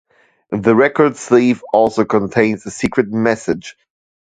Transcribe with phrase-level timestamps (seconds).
[0.49, 3.77] The record sleeve also contains a "Secret Message".